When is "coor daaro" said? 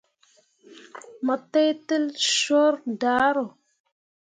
2.27-3.45